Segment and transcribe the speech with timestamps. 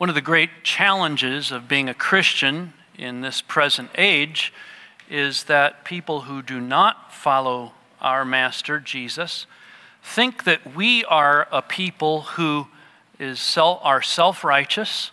[0.00, 4.50] One of the great challenges of being a Christian in this present age
[5.10, 9.44] is that people who do not follow our Master Jesus
[10.02, 12.68] think that we are a people who
[13.18, 15.10] is self, are self righteous,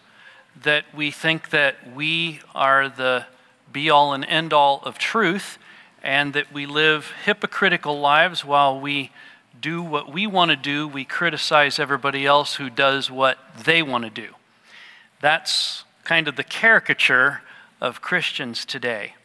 [0.64, 3.26] that we think that we are the
[3.74, 5.58] be all and end all of truth,
[6.02, 9.12] and that we live hypocritical lives while we
[9.60, 14.06] do what we want to do, we criticize everybody else who does what they want
[14.06, 14.37] to do.
[15.20, 17.42] That's kind of the caricature
[17.82, 19.16] of Christians today.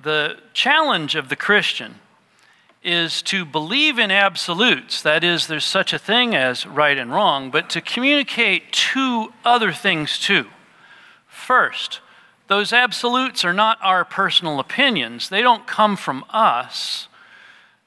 [0.00, 1.96] The challenge of the Christian
[2.82, 7.50] is to believe in absolutes, that is, there's such a thing as right and wrong,
[7.50, 10.46] but to communicate two other things too.
[11.28, 12.00] First,
[12.48, 17.08] those absolutes are not our personal opinions, they don't come from us.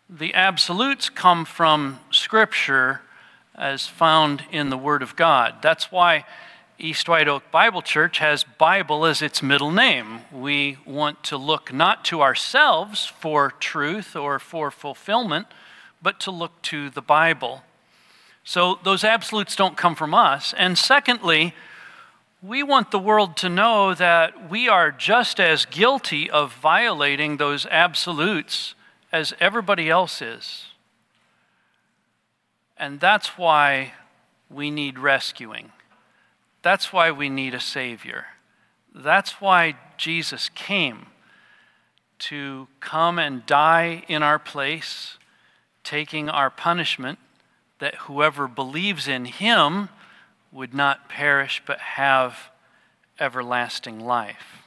[0.09, 3.01] The absolutes come from Scripture
[3.55, 5.55] as found in the Word of God.
[5.61, 6.25] That's why
[6.77, 10.19] East White Oak Bible Church has Bible as its middle name.
[10.29, 15.47] We want to look not to ourselves for truth or for fulfillment,
[16.01, 17.63] but to look to the Bible.
[18.43, 20.53] So those absolutes don't come from us.
[20.57, 21.53] And secondly,
[22.43, 27.65] we want the world to know that we are just as guilty of violating those
[27.67, 28.75] absolutes
[29.13, 30.65] as everybody else is.
[32.77, 33.93] And that's why
[34.49, 35.71] we need rescuing.
[36.65, 38.25] That's why we need a Savior.
[38.91, 41.05] That's why Jesus came
[42.17, 45.19] to come and die in our place,
[45.83, 47.19] taking our punishment,
[47.77, 49.89] that whoever believes in Him
[50.51, 52.49] would not perish but have
[53.19, 54.63] everlasting life.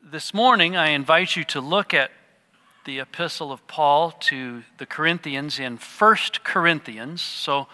[0.00, 2.12] This morning, I invite you to look at
[2.84, 7.20] the epistle of Paul to the Corinthians in 1 Corinthians.
[7.20, 7.66] So,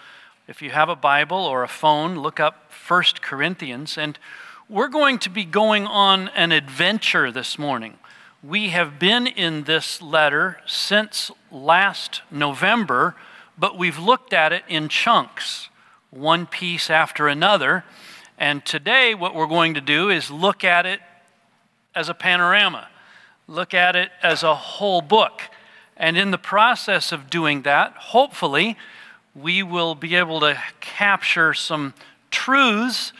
[0.50, 3.96] if you have a Bible or a phone, look up 1 Corinthians.
[3.96, 4.18] And
[4.68, 7.98] we're going to be going on an adventure this morning.
[8.42, 13.14] We have been in this letter since last November,
[13.56, 15.68] but we've looked at it in chunks,
[16.10, 17.84] one piece after another.
[18.36, 20.98] And today, what we're going to do is look at it
[21.94, 22.88] as a panorama,
[23.46, 25.42] look at it as a whole book.
[25.96, 28.76] And in the process of doing that, hopefully,
[29.34, 31.94] we will be able to capture some
[32.30, 33.12] truths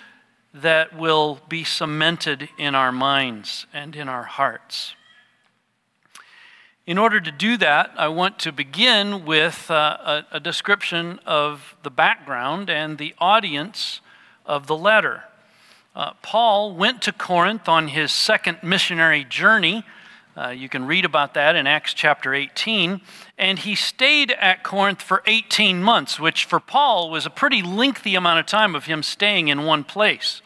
[0.53, 4.95] that will be cemented in our minds and in our hearts.
[6.87, 11.77] In order to do that, I want to begin with uh, a, a, description of
[11.85, 14.01] the background and the audience
[14.45, 15.23] of the letter.
[15.95, 19.85] Uh, Paul went to Corinth on his second missionary journey
[20.37, 23.01] uh, you can read about that in Acts chapter 18.
[23.37, 28.15] And he stayed at Corinth for 18 months, which for Paul was a pretty lengthy
[28.15, 30.41] amount of time of him staying in one place.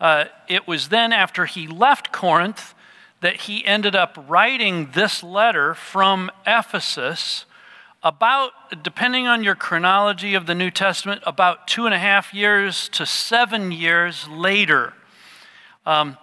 [0.00, 2.74] Uh, it was then after he left Corinth
[3.20, 7.44] that he ended up writing this letter from Ephesus
[8.02, 12.88] about, depending on your chronology of the New Testament, about two and a half years
[12.90, 14.94] to seven years later.
[15.84, 16.16] Um,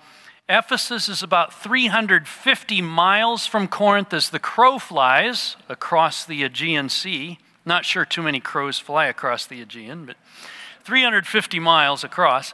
[0.47, 7.39] Ephesus is about 350 miles from Corinth as the crow flies across the Aegean Sea.
[7.65, 10.17] Not sure too many crows fly across the Aegean, but
[10.83, 12.53] 350 miles across.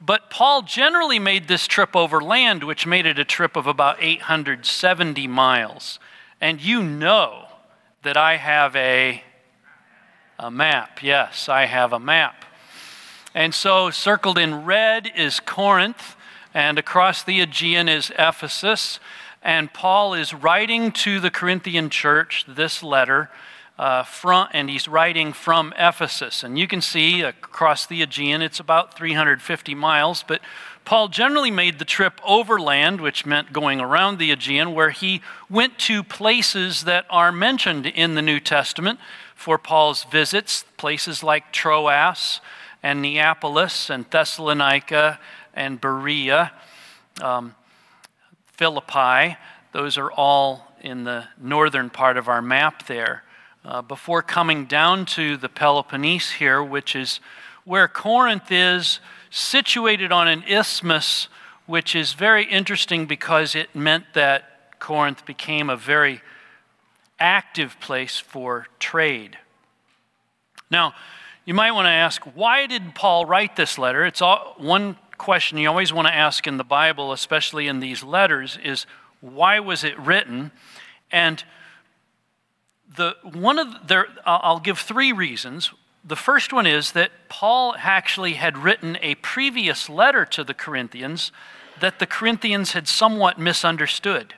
[0.00, 3.96] But Paul generally made this trip over land, which made it a trip of about
[4.00, 5.98] 870 miles.
[6.40, 7.46] And you know
[8.04, 9.24] that I have a,
[10.38, 11.02] a map.
[11.02, 12.44] Yes, I have a map.
[13.34, 16.13] And so, circled in red is Corinth
[16.54, 19.00] and across the Aegean is Ephesus.
[19.42, 23.28] And Paul is writing to the Corinthian church this letter,
[23.78, 26.44] uh, from, and he's writing from Ephesus.
[26.44, 30.40] And you can see across the Aegean, it's about 350 miles, but
[30.84, 35.78] Paul generally made the trip overland, which meant going around the Aegean, where he went
[35.80, 39.00] to places that are mentioned in the New Testament
[39.34, 42.40] for Paul's visits, places like Troas
[42.82, 45.18] and Neapolis and Thessalonica
[45.54, 46.52] and Berea,
[47.22, 47.54] um,
[48.46, 49.36] Philippi.
[49.72, 53.22] Those are all in the northern part of our map there.
[53.64, 57.18] Uh, before coming down to the Peloponnese here, which is
[57.64, 61.28] where Corinth is, situated on an isthmus,
[61.66, 66.20] which is very interesting because it meant that Corinth became a very
[67.18, 69.38] active place for trade.
[70.70, 70.92] Now,
[71.46, 74.04] you might want to ask, why did Paul write this letter?
[74.04, 78.04] It's all, one question you always want to ask in the Bible, especially in these
[78.04, 78.84] letters, is
[79.22, 80.52] why was it written?
[81.10, 81.42] And
[82.94, 85.72] the one of the, I'll give three reasons.
[86.04, 91.32] The first one is that Paul actually had written a previous letter to the Corinthians
[91.80, 94.34] that the Corinthians had somewhat misunderstood.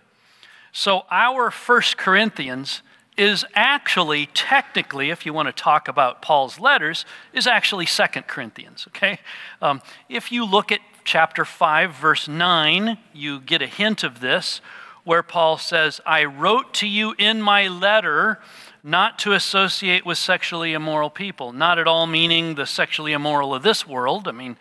[0.70, 2.82] So, our First Corinthians
[3.16, 8.86] is actually, technically, if you want to talk about Paul's letters, is actually Second Corinthians,
[8.88, 9.18] okay?
[9.62, 14.60] Um, if you look at chapter 5, verse 9, you get a hint of this,
[15.04, 18.40] where Paul says, I wrote to you in my letter
[18.82, 21.52] not to associate with sexually immoral people.
[21.52, 24.28] Not at all meaning the sexually immoral of this world.
[24.28, 24.56] I mean,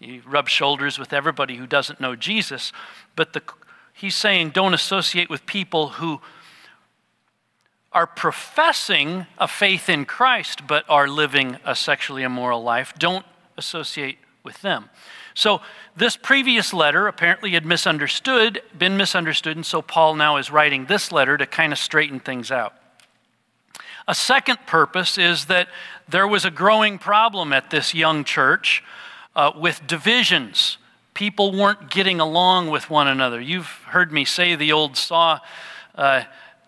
[0.00, 2.72] he rubs shoulders with everybody who doesn't know Jesus.
[3.16, 3.42] But the,
[3.92, 6.20] he's saying don't associate with people who
[7.96, 12.92] are professing a faith in Christ but are living a sexually immoral life.
[12.98, 13.24] Don't
[13.56, 14.90] associate with them.
[15.32, 15.62] So,
[15.96, 21.10] this previous letter apparently had misunderstood, been misunderstood, and so Paul now is writing this
[21.10, 22.74] letter to kind of straighten things out.
[24.06, 25.68] A second purpose is that
[26.06, 28.84] there was a growing problem at this young church
[29.34, 30.76] uh, with divisions.
[31.14, 33.40] People weren't getting along with one another.
[33.40, 35.40] You've heard me say the old saw
[35.94, 36.24] uh,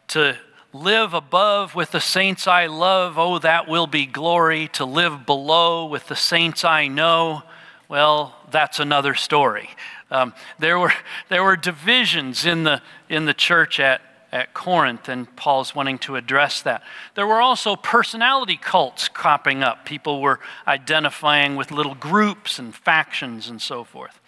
[0.08, 0.38] to
[0.72, 4.68] live above with the saints I love, oh, that will be glory.
[4.74, 7.42] To live below with the saints I know,
[7.88, 9.70] well, that's another story.
[10.10, 10.92] Um, there, were,
[11.28, 16.16] there were divisions in the, in the church at, at Corinth, and Paul's wanting to
[16.16, 16.82] address that.
[17.14, 19.86] There were also personality cults cropping up.
[19.86, 24.20] People were identifying with little groups and factions and so forth.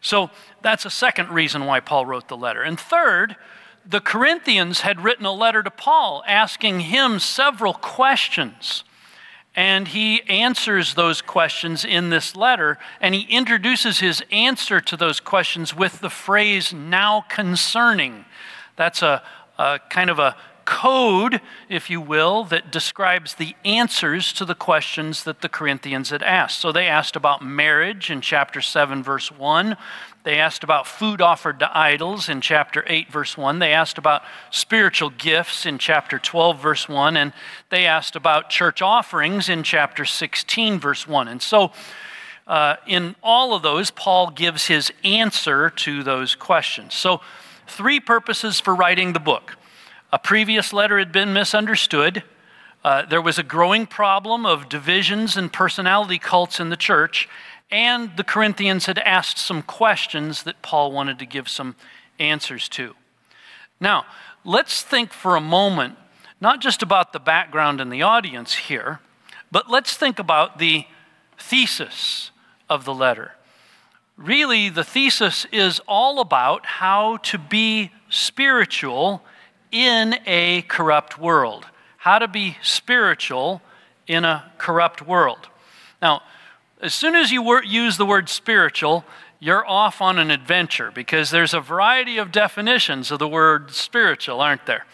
[0.00, 0.30] So
[0.62, 2.62] that's a second reason why Paul wrote the letter.
[2.62, 3.36] And third,
[3.84, 8.84] the Corinthians had written a letter to Paul asking him several questions.
[9.54, 15.20] And he answers those questions in this letter, and he introduces his answer to those
[15.20, 18.24] questions with the phrase, now concerning.
[18.76, 19.22] That's a,
[19.58, 25.24] a kind of a code, if you will, that describes the answers to the questions
[25.24, 26.60] that the Corinthians had asked.
[26.60, 29.76] So they asked about marriage in chapter 7, verse 1.
[30.24, 33.58] They asked about food offered to idols in chapter 8, verse 1.
[33.58, 37.16] They asked about spiritual gifts in chapter 12, verse 1.
[37.16, 37.32] And
[37.70, 41.26] they asked about church offerings in chapter 16, verse 1.
[41.26, 41.72] And so,
[42.46, 46.94] uh, in all of those, Paul gives his answer to those questions.
[46.94, 47.20] So,
[47.66, 49.56] three purposes for writing the book.
[50.12, 52.22] A previous letter had been misunderstood.
[52.84, 57.28] Uh, there was a growing problem of divisions and personality cults in the church,
[57.72, 61.74] and the Corinthians had asked some questions that Paul wanted to give some
[62.20, 62.94] answers to.
[63.80, 64.04] Now,
[64.44, 65.96] let's think for a moment
[66.40, 68.98] not just about the background and the audience here,
[69.52, 70.84] but let's think about the
[71.38, 72.32] thesis
[72.68, 73.32] of the letter.
[74.16, 79.22] Really, the thesis is all about how to be spiritual
[79.70, 81.66] in a corrupt world.
[81.98, 83.62] How to be spiritual
[84.08, 85.48] in a corrupt world.
[86.02, 86.22] Now,
[86.82, 89.04] as soon as you use the word spiritual,
[89.38, 94.40] you're off on an adventure because there's a variety of definitions of the word spiritual,
[94.40, 94.84] aren't there?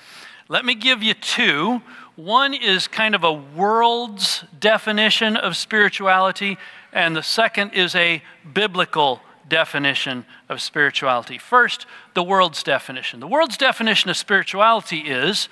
[0.49, 1.83] Let me give you two.
[2.17, 6.59] One is kind of a world's definition of spirituality,
[6.93, 11.39] and the second is a biblical definition of spirituality.
[11.39, 13.21] First, the world's definition.
[13.21, 15.49] The world's definition of spirituality is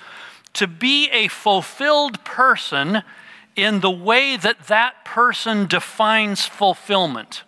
[0.53, 3.01] to be a fulfilled person
[3.57, 7.43] in the way that that person defines fulfillment.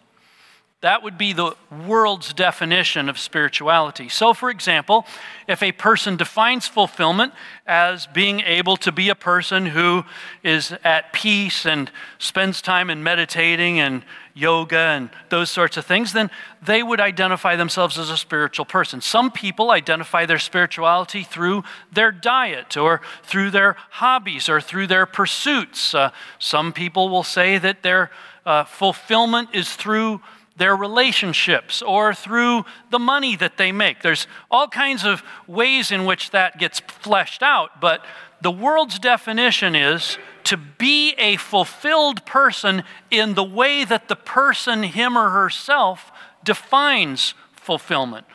[0.82, 4.08] That would be the world's definition of spirituality.
[4.08, 5.06] So, for example,
[5.46, 7.34] if a person defines fulfillment
[7.68, 10.06] as being able to be a person who
[10.42, 16.14] is at peace and spends time in meditating and yoga and those sorts of things,
[16.14, 16.32] then
[16.62, 19.02] they would identify themselves as a spiritual person.
[19.02, 25.06] Some people identify their spirituality through their diet or through their hobbies or through their
[25.06, 25.94] pursuits.
[25.94, 28.12] Uh, some people will say that their
[28.46, 30.22] uh, fulfillment is through
[30.60, 34.02] their relationships or through the money that they make.
[34.02, 38.06] There's all kinds of ways in which that gets fleshed out, but
[38.42, 44.84] the world's definition is to be a fulfilled person in the way that the person,
[44.84, 46.12] him or herself,
[46.44, 48.26] defines fulfillment.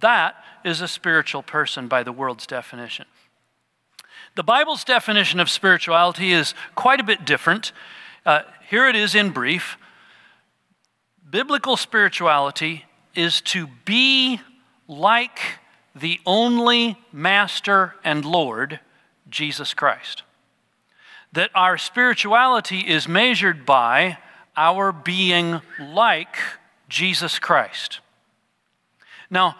[0.00, 0.34] That
[0.64, 3.06] is a spiritual person by the world's definition.
[4.36, 7.72] The Bible's definition of spirituality is quite a bit different.
[8.24, 9.76] Uh, here it is in brief
[11.30, 12.84] biblical spirituality
[13.14, 14.40] is to be
[14.88, 15.40] like
[15.94, 18.80] the only Master and Lord,
[19.28, 20.22] Jesus Christ.
[21.32, 24.18] That our spirituality is measured by
[24.56, 26.36] our being like
[26.88, 28.00] Jesus Christ.
[29.30, 29.56] Now,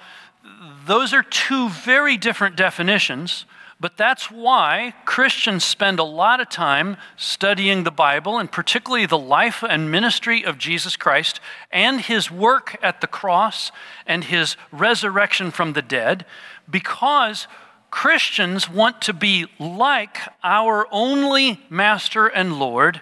[0.86, 3.44] those are two very different definitions,
[3.80, 9.18] But that's why Christians spend a lot of time studying the Bible, and particularly the
[9.18, 11.40] life and ministry of Jesus Christ
[11.72, 13.72] and his work at the cross
[14.06, 16.26] and his resurrection from the dead,
[16.68, 17.46] because
[17.90, 23.00] Christians want to be like our only Master and Lord,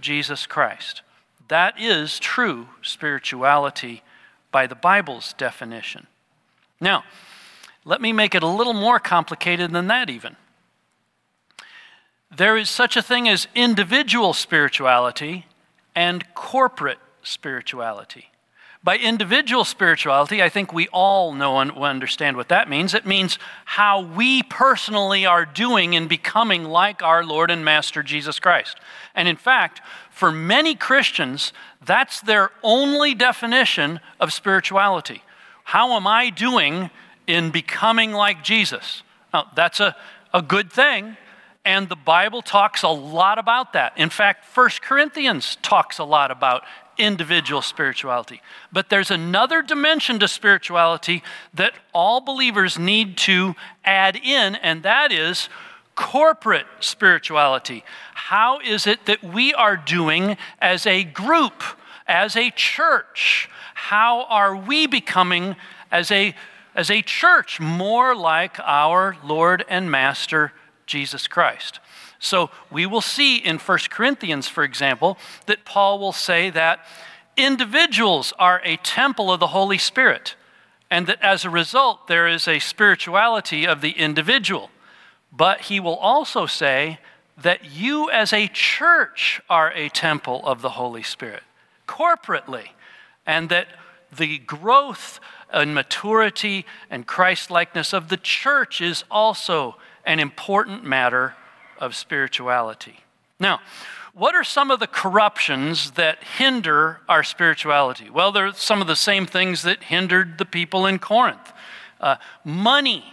[0.00, 1.02] Jesus Christ.
[1.48, 4.02] That is true spirituality
[4.52, 6.06] by the Bible's definition.
[6.80, 7.02] Now,
[7.84, 10.36] let me make it a little more complicated than that, even.
[12.34, 15.46] There is such a thing as individual spirituality
[15.94, 18.26] and corporate spirituality.
[18.84, 22.94] By individual spirituality, I think we all know and understand what that means.
[22.94, 28.40] It means how we personally are doing in becoming like our Lord and Master Jesus
[28.40, 28.78] Christ.
[29.14, 31.52] And in fact, for many Christians,
[31.84, 35.22] that's their only definition of spirituality.
[35.64, 36.90] How am I doing
[37.26, 39.02] in becoming like Jesus.
[39.32, 39.96] Now, that's a,
[40.32, 41.16] a good thing,
[41.64, 43.92] and the Bible talks a lot about that.
[43.96, 46.62] In fact, 1 Corinthians talks a lot about
[46.98, 48.42] individual spirituality.
[48.72, 51.22] But there's another dimension to spirituality
[51.54, 55.48] that all believers need to add in, and that is
[55.94, 57.84] corporate spirituality.
[58.14, 61.62] How is it that we are doing as a group,
[62.06, 63.48] as a church?
[63.74, 65.56] How are we becoming
[65.90, 66.34] as a
[66.74, 70.52] as a church more like our Lord and Master
[70.86, 71.80] Jesus Christ.
[72.18, 76.84] So we will see in 1 Corinthians, for example, that Paul will say that
[77.36, 80.36] individuals are a temple of the Holy Spirit,
[80.90, 84.70] and that as a result, there is a spirituality of the individual.
[85.32, 86.98] But he will also say
[87.36, 91.42] that you as a church are a temple of the Holy Spirit,
[91.88, 92.68] corporately,
[93.26, 93.68] and that
[94.14, 95.18] the growth
[95.52, 101.34] and maturity and Christlikeness of the church is also an important matter
[101.78, 103.00] of spirituality.
[103.38, 103.60] Now,
[104.14, 108.10] what are some of the corruptions that hinder our spirituality?
[108.10, 111.52] Well, they're some of the same things that hindered the people in Corinth.
[112.00, 113.04] Uh, money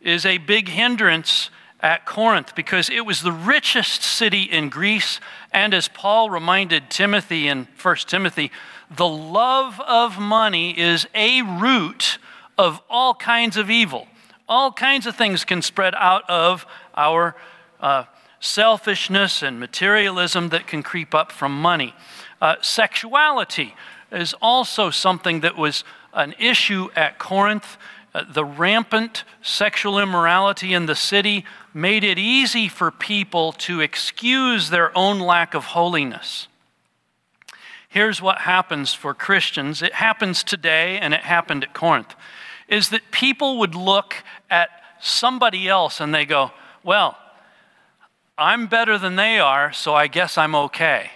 [0.00, 1.50] is a big hindrance
[1.82, 5.20] at Corinth because it was the richest city in Greece.
[5.52, 8.50] And as Paul reminded Timothy in 1 Timothy,
[8.90, 12.18] the love of money is a root
[12.56, 14.06] of all kinds of evil.
[14.48, 17.34] All kinds of things can spread out of our
[17.80, 18.04] uh,
[18.38, 21.94] selfishness and materialism that can creep up from money.
[22.40, 23.74] Uh, sexuality
[24.10, 27.76] is also something that was an issue at Corinth.
[28.14, 31.44] Uh, the rampant sexual immorality in the city
[31.74, 36.48] made it easy for people to excuse their own lack of holiness.
[37.88, 42.14] Here's what happens for Christians it happens today, and it happened at Corinth
[42.68, 44.16] is that people would look
[44.48, 46.52] at somebody else and they go,
[46.82, 47.18] Well,
[48.38, 51.10] I'm better than they are, so I guess I'm okay.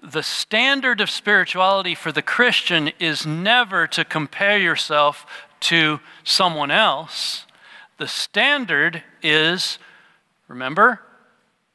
[0.00, 5.26] The standard of spirituality for the Christian is never to compare yourself
[5.60, 7.44] to someone else.
[8.00, 9.78] The standard is,
[10.48, 11.02] remember,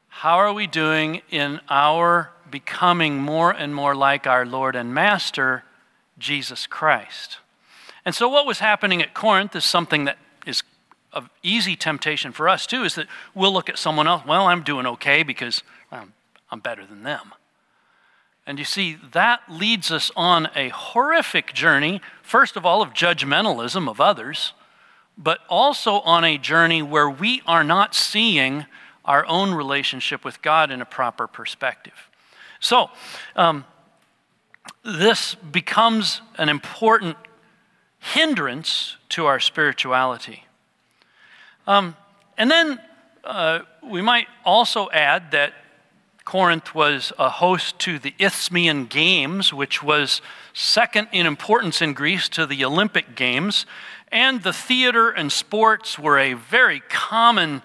[0.08, 5.62] how are we doing in our becoming more and more like our Lord and Master,
[6.18, 7.38] Jesus Christ?
[8.04, 10.64] And so, what was happening at Corinth is something that is
[11.12, 14.64] of easy temptation for us too, is that we'll look at someone else, well, I'm
[14.64, 16.12] doing okay because I'm,
[16.50, 17.34] I'm better than them.
[18.44, 23.88] And you see, that leads us on a horrific journey, first of all, of judgmentalism
[23.88, 24.54] of others,
[25.16, 28.66] but also on a journey where we are not seeing
[29.04, 32.10] our own relationship with God in a proper perspective.
[32.60, 32.90] So,
[33.36, 33.64] um,
[34.84, 37.16] this becomes an important
[37.98, 40.44] hindrance to our spirituality.
[41.66, 41.96] Um,
[42.36, 42.80] and then
[43.24, 45.52] uh, we might also add that
[46.24, 50.20] Corinth was a host to the Isthmian Games, which was
[50.52, 53.64] second in importance in Greece to the Olympic Games.
[54.16, 57.60] And the theater and sports were a very common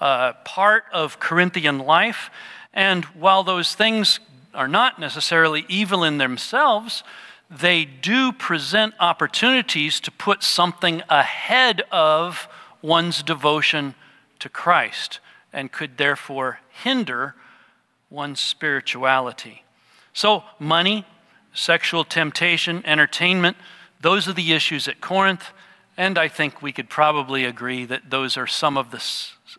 [0.00, 2.30] uh, part of Corinthian life.
[2.72, 4.20] And while those things
[4.54, 7.02] are not necessarily evil in themselves,
[7.50, 12.46] they do present opportunities to put something ahead of
[12.82, 13.96] one's devotion
[14.38, 15.18] to Christ
[15.52, 17.34] and could therefore hinder
[18.10, 19.64] one's spirituality.
[20.12, 21.04] So, money,
[21.52, 23.56] sexual temptation, entertainment,
[24.00, 25.50] those are the issues at Corinth.
[25.96, 29.02] And I think we could probably agree that those are some of the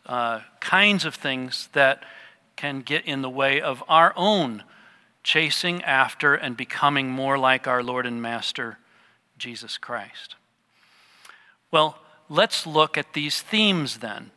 [0.05, 2.03] uh, kinds of things that
[2.55, 4.63] can get in the way of our own
[5.23, 8.77] chasing after and becoming more like our Lord and Master,
[9.37, 10.35] Jesus Christ.
[11.71, 14.31] Well, let's look at these themes then.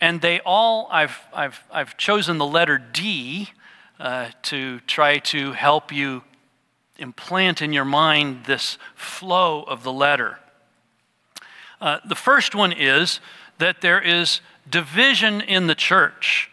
[0.00, 3.50] and they all, I've, I've, I've chosen the letter D
[3.98, 6.22] uh, to try to help you
[6.98, 10.38] implant in your mind this flow of the letter.
[11.80, 13.20] Uh, the first one is
[13.58, 16.50] that there is division in the church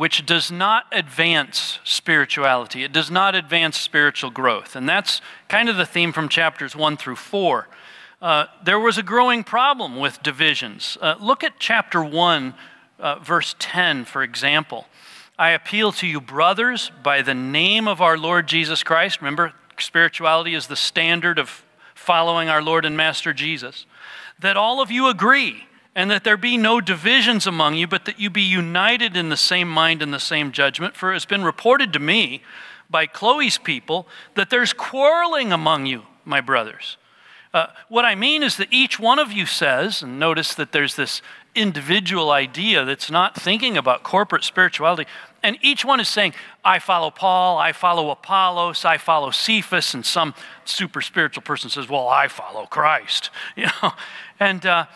[0.00, 2.82] which does not advance spirituality.
[2.84, 4.74] It does not advance spiritual growth.
[4.74, 7.68] And that's kind of the theme from chapters 1 through 4.
[8.22, 10.96] Uh, there was a growing problem with divisions.
[11.02, 12.54] Uh, look at chapter 1,
[12.98, 14.86] uh, verse 10, for example.
[15.38, 19.20] I appeal to you, brothers, by the name of our Lord Jesus Christ.
[19.20, 21.62] Remember, spirituality is the standard of
[21.94, 23.84] following our Lord and Master Jesus.
[24.40, 28.18] That all of you agree, and that there be no divisions among you, but that
[28.18, 30.96] you be united in the same mind and the same judgment.
[30.96, 32.42] For it has been reported to me
[32.88, 36.96] by Chloe's people that there's quarreling among you, my brothers.
[37.52, 40.94] Uh, what I mean is that each one of you says, and notice that there's
[40.94, 41.20] this
[41.54, 45.08] individual idea that's not thinking about corporate spirituality.
[45.42, 50.04] And each one is saying, I follow Paul, I follow Apollos, I follow Cephas, and
[50.04, 53.30] some super spiritual person says, Well, I follow Christ.
[53.56, 53.92] You know?
[54.38, 54.86] And uh,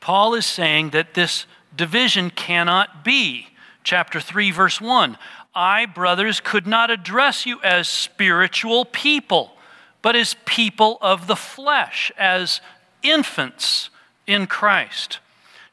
[0.00, 3.48] Paul is saying that this division cannot be.
[3.84, 5.18] Chapter 3, verse 1
[5.54, 9.52] I, brothers, could not address you as spiritual people,
[10.00, 12.60] but as people of the flesh, as
[13.02, 13.90] infants
[14.26, 15.18] in Christ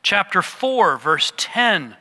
[0.04, 1.96] chapter 4, verse 10.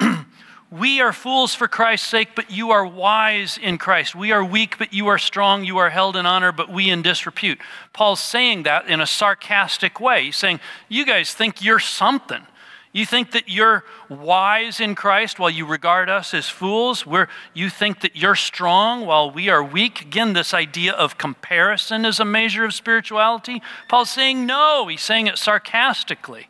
[0.70, 4.14] we are fools for Christ's sake, but you are wise in Christ.
[4.14, 5.64] We are weak, but you are strong.
[5.64, 7.58] You are held in honor, but we in disrepute.
[7.92, 10.26] Paul's saying that in a sarcastic way.
[10.26, 12.46] He's saying, You guys think you're something.
[12.90, 17.04] You think that you're wise in Christ while you regard us as fools?
[17.04, 20.00] We're, you think that you're strong while we are weak?
[20.00, 23.60] Again, this idea of comparison is a measure of spirituality.
[23.88, 26.48] Paul's saying no, he's saying it sarcastically.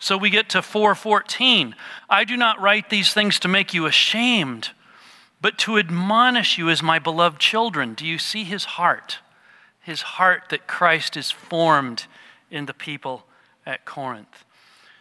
[0.00, 1.76] So we get to 414.
[2.08, 4.70] I do not write these things to make you ashamed,
[5.42, 7.92] but to admonish you as my beloved children.
[7.92, 9.18] Do you see his heart?
[9.80, 12.06] His heart that Christ is formed
[12.50, 13.24] in the people
[13.66, 14.44] at Corinth.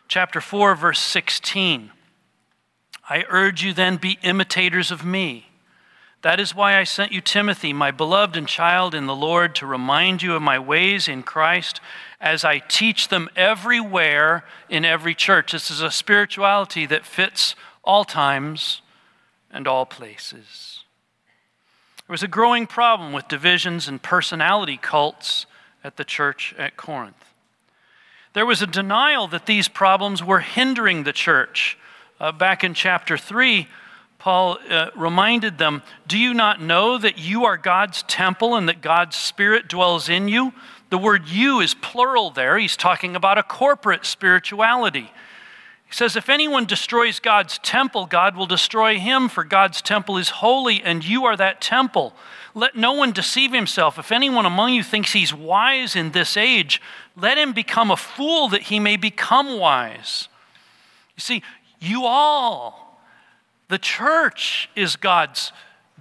[0.10, 1.92] Chapter 4, verse 16.
[3.10, 5.48] I urge you then, be imitators of me.
[6.24, 9.66] That is why I sent you Timothy, my beloved and child in the Lord, to
[9.66, 11.80] remind you of my ways in Christ
[12.22, 15.54] as I teach them everywhere in every church.
[15.54, 18.82] This is a spirituality that fits all times
[19.52, 20.84] and all places.
[22.08, 25.46] There was a growing problem with divisions and personality cults
[25.84, 27.24] at the church at Corinth.
[28.34, 31.78] There was a denial that these problems were hindering the church.
[32.20, 33.68] Uh, back in chapter 3,
[34.20, 38.82] Paul uh, reminded them Do you not know that you are God's temple and that
[38.82, 40.54] God's Spirit dwells in you?
[40.90, 42.58] The word you is plural there.
[42.58, 45.12] He's talking about a corporate spirituality.
[45.90, 50.30] He says, If anyone destroys God's temple, God will destroy him, for God's temple is
[50.30, 52.14] holy, and you are that temple.
[52.54, 53.98] Let no one deceive himself.
[53.98, 56.82] If anyone among you thinks he's wise in this age,
[57.16, 60.28] let him become a fool that he may become wise.
[61.16, 61.44] You see,
[61.80, 63.02] you all,
[63.68, 65.52] the church is God's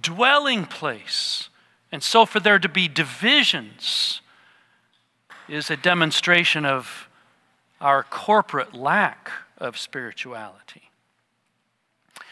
[0.01, 1.49] dwelling place.
[1.91, 4.21] And so, for there to be divisions,
[5.49, 7.07] is a demonstration of
[7.81, 10.83] our corporate lack of spirituality.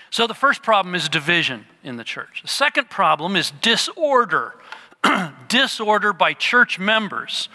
[0.10, 2.42] So the first problem is division in the church.
[2.42, 4.56] The second problem is disorder.
[5.48, 7.50] disorder by church members.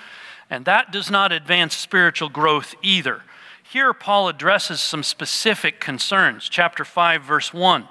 [0.51, 3.23] And that does not advance spiritual growth either.
[3.63, 6.49] Here, Paul addresses some specific concerns.
[6.49, 7.89] Chapter 5, verse 1.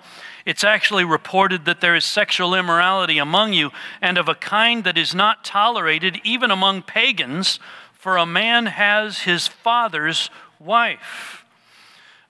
[0.52, 4.98] It's actually reported that there is sexual immorality among you, and of a kind that
[4.98, 7.58] is not tolerated even among pagans,
[7.94, 11.46] for a man has his father's wife.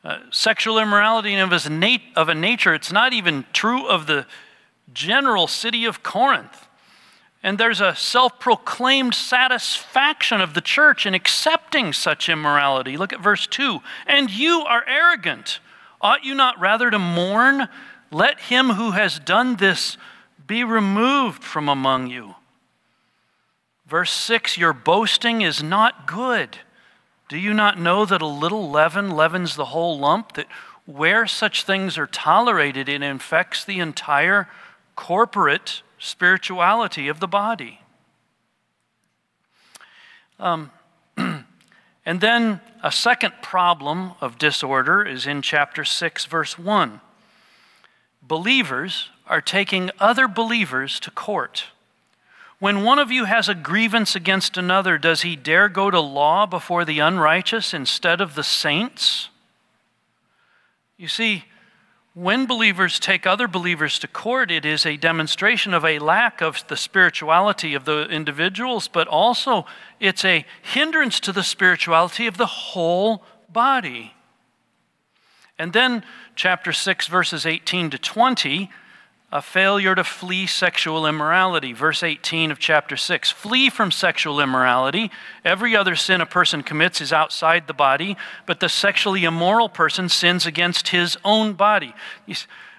[0.03, 4.27] Uh, sexual immorality of, his nat- of a nature, it's not even true of the
[4.93, 6.67] general city of Corinth.
[7.41, 12.97] And there's a self proclaimed satisfaction of the church in accepting such immorality.
[12.97, 13.79] Look at verse 2.
[14.05, 15.59] And you are arrogant.
[15.99, 17.67] Ought you not rather to mourn
[18.11, 19.97] let him who has done this
[20.45, 22.35] be removed from among you.
[23.87, 26.59] Verse 6 Your boasting is not good.
[27.29, 30.33] Do you not know that a little leaven leavens the whole lump?
[30.33, 30.47] That
[30.85, 34.49] where such things are tolerated, it infects the entire
[34.95, 37.79] corporate spirituality of the body.
[40.37, 40.71] Um,
[41.17, 46.99] and then a second problem of disorder is in chapter 6, verse 1
[48.21, 51.65] believers are taking other believers to court.
[52.59, 56.45] When one of you has a grievance against another, does he dare go to law
[56.45, 59.29] before the unrighteous instead of the saints?
[60.95, 61.45] You see,
[62.13, 66.63] when believers take other believers to court, it is a demonstration of a lack of
[66.67, 69.65] the spirituality of the individuals, but also
[69.99, 74.13] it's a hindrance to the spirituality of the whole body.
[75.61, 76.03] And then,
[76.35, 78.71] chapter 6, verses 18 to 20
[79.33, 81.71] a failure to flee sexual immorality.
[81.71, 85.11] Verse 18 of chapter 6 Flee from sexual immorality.
[85.45, 90.09] Every other sin a person commits is outside the body, but the sexually immoral person
[90.09, 91.93] sins against his own body.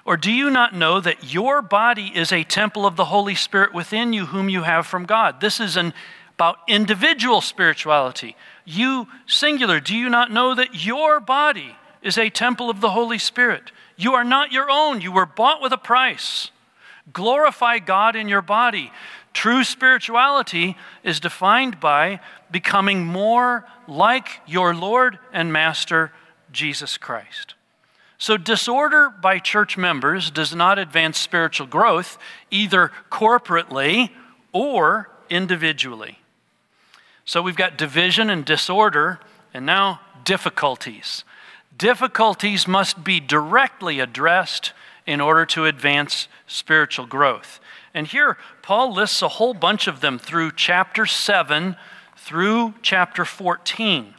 [0.05, 3.73] Or do you not know that your body is a temple of the Holy Spirit
[3.73, 5.41] within you, whom you have from God?
[5.41, 5.95] This is an,
[6.35, 8.37] about individual spirituality.
[8.65, 13.19] You, singular, do you not know that your body is a temple of the Holy
[13.19, 13.73] Spirit?
[13.97, 15.01] You are not your own.
[15.01, 16.51] You were bought with a price.
[17.13, 18.93] Glorify God in your body.
[19.33, 26.13] True spirituality is defined by becoming more like your Lord and Master,
[26.53, 27.55] Jesus Christ.
[28.19, 32.19] So, disorder by church members does not advance spiritual growth,
[32.53, 34.11] either corporately
[34.53, 36.19] or individually.
[37.25, 39.19] So, we've got division and disorder,
[39.53, 41.25] and now difficulties.
[41.77, 44.73] Difficulties must be directly addressed
[45.07, 47.61] in order to advance spiritual growth.
[47.95, 51.77] And here, Paul lists a whole bunch of them through chapter 7
[52.17, 54.15] through chapter 14.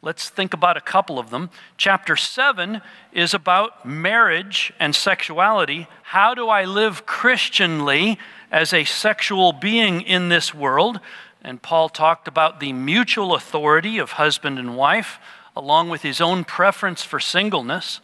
[0.00, 1.50] Let's think about a couple of them.
[1.78, 5.88] Chapter 7 is about marriage and sexuality.
[6.02, 8.18] How do I live Christianly
[8.52, 11.00] as a sexual being in this world?
[11.42, 15.18] And Paul talked about the mutual authority of husband and wife
[15.56, 18.00] along with his own preference for singleness.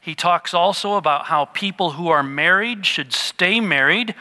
[0.00, 4.14] He talks also about how people who are married should stay married,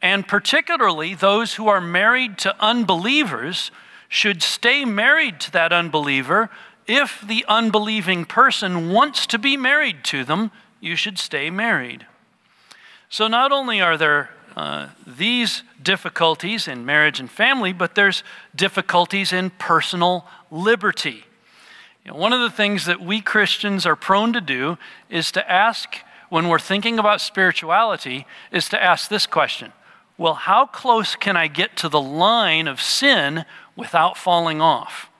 [0.00, 3.70] and particularly those who are married to unbelievers
[4.08, 6.50] should stay married to that unbeliever.
[6.86, 12.06] If the unbelieving person wants to be married to them, you should stay married.
[13.08, 18.22] So, not only are there uh, these difficulties in marriage and family, but there's
[18.54, 21.24] difficulties in personal liberty.
[22.04, 24.76] You know, one of the things that we Christians are prone to do
[25.08, 25.98] is to ask,
[26.30, 29.72] when we're thinking about spirituality, is to ask this question
[30.18, 33.44] Well, how close can I get to the line of sin
[33.76, 35.10] without falling off?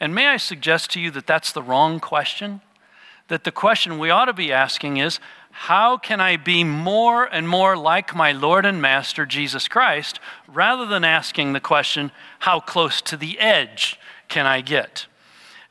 [0.00, 2.62] And may I suggest to you that that's the wrong question?
[3.28, 5.18] That the question we ought to be asking is,
[5.50, 10.84] how can I be more and more like my Lord and Master Jesus Christ, rather
[10.84, 12.10] than asking the question,
[12.40, 15.06] how close to the edge can I get?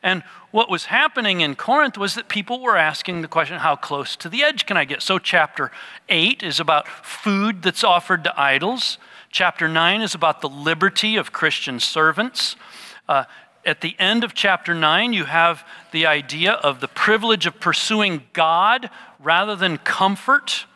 [0.02, 4.16] And what was happening in Corinth was that people were asking the question, how close
[4.16, 5.02] to the edge can I get?
[5.02, 5.72] So, chapter
[6.10, 9.00] 8 is about food that's offered to idols.
[9.32, 12.56] Chapter 9 is about the liberty of Christian servants.
[13.10, 13.24] Uh,
[13.66, 18.22] at the end of chapter 9, you have the idea of the privilege of pursuing
[18.34, 20.68] God rather than comfort.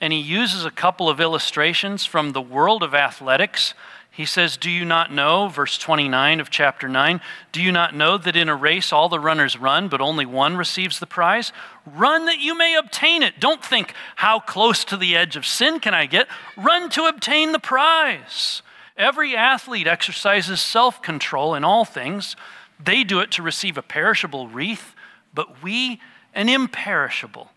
[0.00, 3.74] And he uses a couple of illustrations from the world of athletics
[4.10, 7.20] he says, Do you not know, verse 29 of chapter 9,
[7.52, 10.56] do you not know that in a race all the runners run, but only one
[10.56, 11.52] receives the prize?
[11.86, 13.38] Run that you may obtain it.
[13.38, 16.26] Don't think, How close to the edge of sin can I get?
[16.56, 18.62] Run to obtain the prize.
[18.96, 22.36] Every athlete exercises self control in all things.
[22.82, 24.94] They do it to receive a perishable wreath,
[25.32, 26.00] but we
[26.34, 27.50] an imperishable.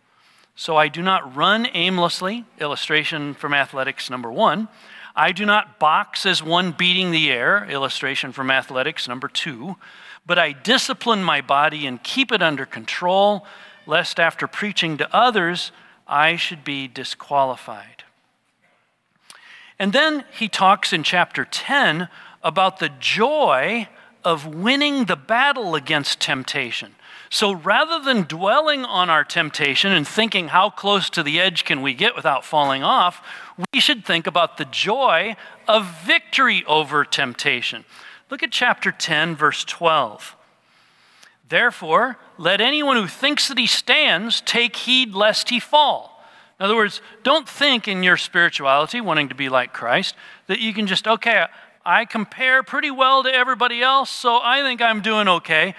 [0.56, 4.68] So I do not run aimlessly, illustration from athletics number one.
[5.16, 9.76] I do not box as one beating the air, illustration from athletics number two,
[10.26, 13.46] but I discipline my body and keep it under control,
[13.86, 15.72] lest after preaching to others,
[16.08, 18.04] I should be disqualified.
[19.78, 22.08] And then he talks in chapter 10
[22.44, 23.90] about the joy
[24.24, 26.96] of winning the battle against temptation.
[27.34, 31.82] So rather than dwelling on our temptation and thinking how close to the edge can
[31.82, 33.26] we get without falling off,
[33.74, 35.36] we should think about the joy
[35.68, 37.86] of victory over temptation.
[38.30, 40.36] Look at chapter 10, verse 12.
[41.50, 46.24] Therefore, let anyone who thinks that he stands take heed lest he fall.
[46.60, 50.14] In other words, don't think in your spirituality, wanting to be like Christ,
[50.46, 51.48] that you can just, okay,
[51.84, 55.74] I compare pretty well to everybody else, so I think I'm doing okay.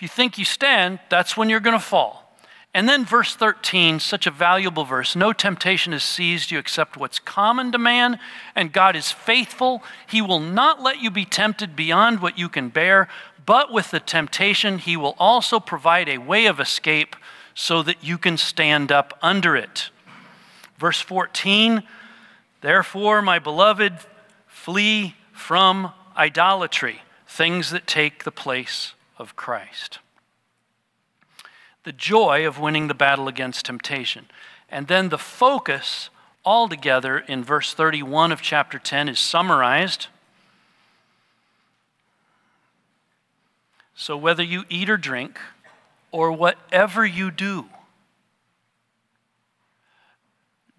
[0.00, 2.34] If you think you stand, that's when you're going to fall.
[2.72, 7.18] And then verse 13, such a valuable verse no temptation has seized you except what's
[7.18, 8.18] common to man,
[8.56, 9.82] and God is faithful.
[10.08, 13.08] He will not let you be tempted beyond what you can bear,
[13.44, 17.14] but with the temptation, He will also provide a way of escape
[17.52, 19.90] so that you can stand up under it.
[20.78, 21.82] Verse 14,
[22.62, 23.98] therefore, my beloved,
[24.46, 30.00] flee from idolatry, things that take the place of Christ.
[31.82, 34.26] the joy of winning the battle against temptation.
[34.68, 36.10] And then the focus
[36.44, 40.08] altogether in verse 31 of chapter 10 is summarized.
[43.94, 45.38] So, whether you eat or drink,
[46.12, 47.66] or whatever you do,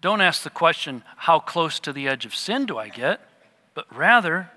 [0.00, 3.20] don't ask the question, how close to the edge of sin do I get?
[3.74, 4.50] But rather,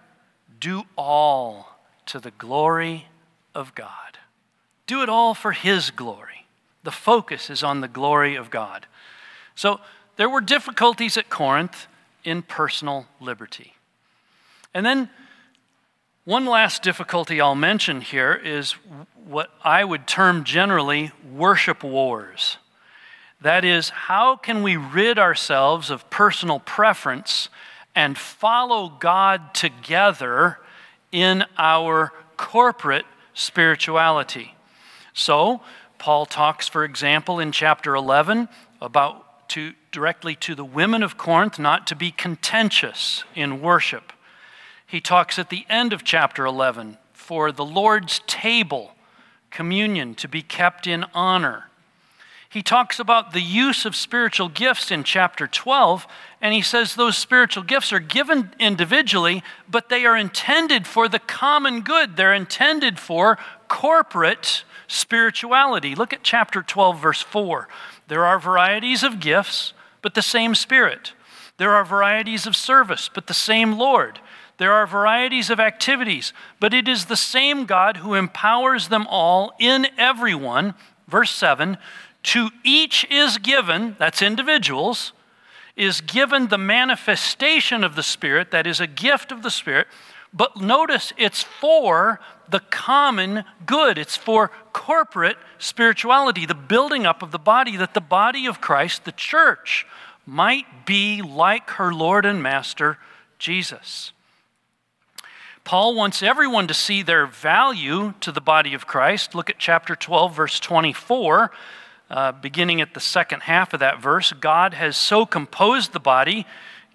[0.59, 3.07] do all to the glory
[3.55, 4.19] of God.
[4.85, 6.45] Do it all for His glory.
[6.83, 8.85] The focus is on the glory of God.
[9.55, 9.79] So,
[10.17, 11.87] there were difficulties at Corinth
[12.23, 13.73] in personal liberty.
[14.73, 15.09] And then,
[16.25, 18.73] one last difficulty I'll mention here is
[19.25, 22.57] what I would term generally worship wars.
[23.41, 27.49] That is, how can we rid ourselves of personal preference
[27.93, 30.59] and follow God together
[31.11, 33.05] in our corporate
[33.35, 34.55] spirituality?
[35.13, 35.61] So,
[35.99, 38.49] Paul talks, for example, in chapter 11
[38.81, 44.11] about to, directly to the women of Corinth not to be contentious in worship.
[44.85, 48.95] He talks at the end of chapter 11 for the Lord's table,
[49.51, 51.69] communion, to be kept in honor.
[52.55, 56.07] He talks about the use of spiritual gifts in chapter 12,
[56.39, 61.19] and he says those spiritual gifts are given individually, but they are intended for the
[61.19, 62.15] common good.
[62.15, 63.37] They're intended for
[63.67, 65.95] corporate spirituality.
[65.95, 67.67] Look at chapter 12, verse 4.
[68.07, 71.11] There are varieties of gifts, but the same Spirit.
[71.57, 74.21] There are varieties of service, but the same Lord.
[74.59, 79.53] There are varieties of activities, but it is the same God who empowers them all
[79.59, 80.73] in everyone.
[81.09, 81.77] Verse 7
[82.25, 85.13] To each is given, that's individuals,
[85.75, 89.85] is given the manifestation of the Spirit, that is a gift of the Spirit.
[90.33, 93.99] But notice it's for the common good.
[93.99, 99.05] It's for corporate spirituality, the building up of the body, that the body of Christ,
[99.05, 99.85] the church,
[100.25, 102.97] might be like her Lord and Master,
[103.37, 104.13] Jesus.
[105.63, 109.35] Paul wants everyone to see their value to the body of Christ.
[109.35, 111.51] Look at chapter 12, verse 24.
[112.09, 116.45] Uh, beginning at the second half of that verse, God has so composed the body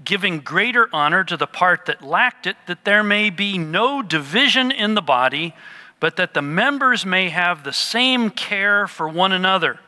[0.05, 4.71] giving greater honor to the part that lacked it, that there may be no division
[4.71, 5.55] in the body,
[5.99, 9.79] but that the members may have the same care for one another.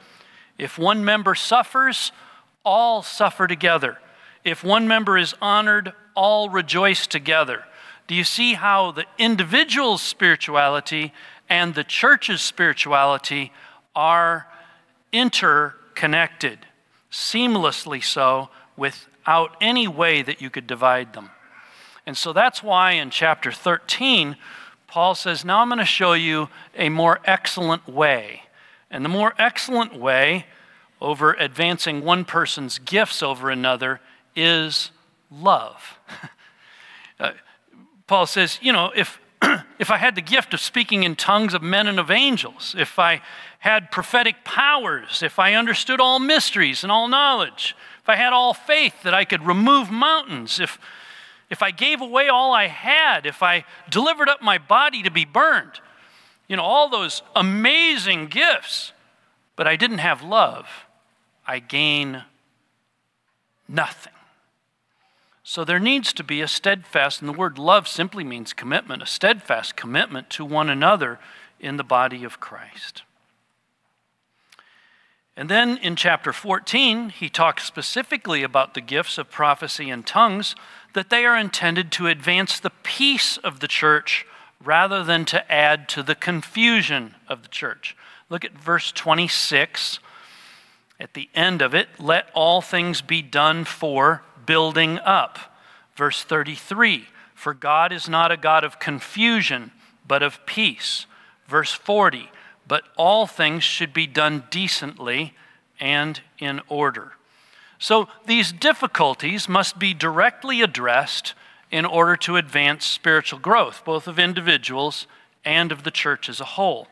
[0.58, 2.12] If one member suffers,
[2.64, 3.98] all suffer together.
[4.44, 7.64] If one member is honored, all rejoice together.
[8.06, 11.12] Do you see how the individual's spirituality
[11.48, 13.52] and the church's spirituality
[13.94, 14.46] are
[15.12, 16.61] interconnected,
[17.11, 21.31] seamlessly so, without any way that you could divide them.
[22.07, 24.37] And so that's why in chapter 13,
[24.87, 28.42] Paul says, Now I'm going to show you a more excellent way.
[28.90, 30.46] And the more excellent way
[31.01, 34.01] over advancing one person's gifts over another
[34.37, 34.90] is
[35.31, 35.98] love.
[37.20, 37.33] uh,
[38.07, 39.18] Paul says, You know, if,
[39.78, 42.98] if I had the gift of speaking in tongues of men and of angels, if
[42.98, 43.20] I
[43.59, 48.55] had prophetic powers, if I understood all mysteries and all knowledge, if I had all
[48.55, 50.78] faith that I could remove mountains, if,
[51.50, 55.24] if I gave away all I had, if I delivered up my body to be
[55.24, 55.81] burned,
[56.48, 58.92] you know, all those amazing gifts,
[59.57, 60.66] but I didn't have love,
[61.46, 62.24] I gain
[63.68, 64.12] nothing.
[65.53, 69.07] So there needs to be a steadfast, and the word love simply means commitment, a
[69.07, 71.19] steadfast commitment to one another
[71.61, 73.03] in the body of Christ.
[75.37, 80.57] And then in chapter 14, he talks specifically about the gifts of prophecy and tongues,
[80.95, 84.25] that they are intended to advance the peace of the church
[84.65, 87.95] rather than to add to the confusion of the church.
[88.31, 89.99] Look at verse 26.
[90.99, 95.38] At the end of it, let all things be done for building up.
[95.97, 99.71] Verse 33 For God is not a God of confusion,
[100.07, 101.07] but of peace.
[101.49, 102.29] Verse 40
[102.67, 105.35] but all things should be done decently
[105.81, 107.12] and in order.
[107.79, 111.35] So these difficulties must be directly addressed
[111.71, 115.07] in order to advance spiritual growth, both of individuals
[115.45, 116.87] and of the church as a whole.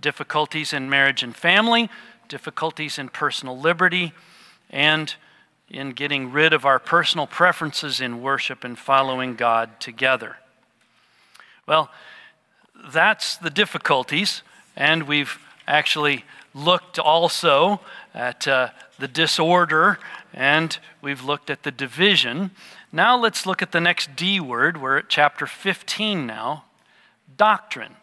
[0.00, 1.88] Difficulties in marriage and family,
[2.28, 4.12] difficulties in personal liberty,
[4.68, 5.14] and
[5.68, 10.36] in getting rid of our personal preferences in worship and following God together.
[11.66, 11.90] Well,
[12.88, 14.42] that's the difficulties.
[14.76, 16.24] And we've actually
[16.54, 17.80] looked also
[18.12, 19.98] at uh, the disorder
[20.32, 22.50] and we've looked at the division.
[22.92, 24.80] Now let's look at the next D word.
[24.80, 26.64] We're at chapter 15 now
[27.36, 27.96] doctrine.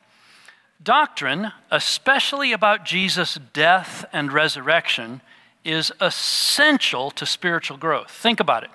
[0.83, 5.21] Doctrine, especially about Jesus' death and resurrection,
[5.63, 8.09] is essential to spiritual growth.
[8.09, 8.71] Think about it.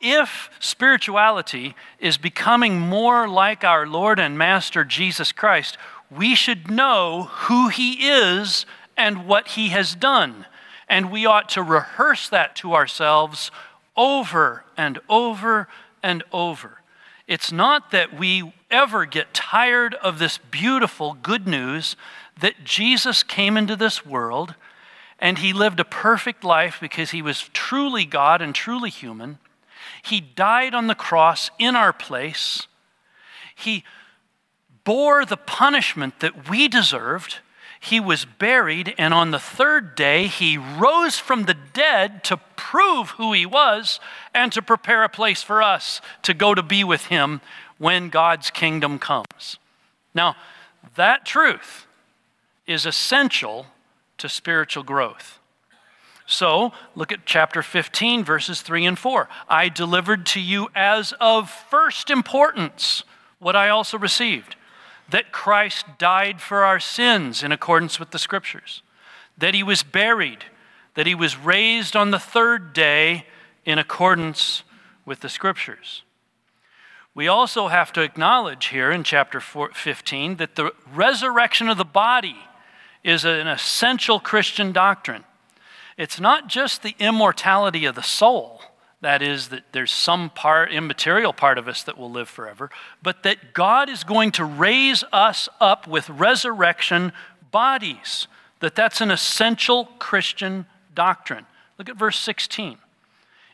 [0.00, 5.78] If spirituality is becoming more like our Lord and Master Jesus Christ,
[6.10, 8.66] we should know who He is
[8.96, 10.46] and what He has done.
[10.88, 13.50] And we ought to rehearse that to ourselves
[13.96, 15.68] over and over
[16.02, 16.82] and over.
[17.26, 21.96] It's not that we ever get tired of this beautiful good news
[22.38, 24.54] that Jesus came into this world
[25.18, 29.38] and he lived a perfect life because he was truly God and truly human.
[30.02, 32.66] He died on the cross in our place.
[33.54, 33.84] He
[34.84, 37.38] bore the punishment that we deserved
[37.84, 43.10] he was buried, and on the third day, he rose from the dead to prove
[43.10, 44.00] who he was
[44.32, 47.42] and to prepare a place for us to go to be with him
[47.76, 49.58] when God's kingdom comes.
[50.14, 50.34] Now,
[50.94, 51.86] that truth
[52.66, 53.66] is essential
[54.24, 55.38] to spiritual growth.
[56.24, 59.28] So, look at chapter 15, verses 3 and 4.
[59.50, 63.04] I delivered to you as of first importance
[63.38, 64.56] what I also received
[65.10, 68.82] that Christ died for our sins in accordance with the Scriptures,
[69.36, 70.46] that he was buried,
[70.94, 73.26] that he was raised on the third day
[73.66, 74.62] in accordance
[75.04, 76.02] with the Scriptures.
[77.14, 82.38] We also have to acknowledge here in chapter 15 that the resurrection of the body
[83.04, 85.24] is an essential Christian doctrine.
[85.96, 88.62] It's not just the immortality of the soul,
[89.00, 92.70] that is, that there's some part, immaterial part of us that will live forever,
[93.02, 97.12] but that God is going to raise us up with resurrection
[97.50, 98.26] bodies.
[98.60, 100.64] That that's an essential Christian
[100.94, 101.44] doctrine.
[101.78, 102.78] Look at verse 16.